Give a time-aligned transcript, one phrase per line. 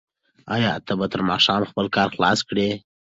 [0.55, 2.69] آیا ته به تر ماښامه خپل کار خلاص کړې؟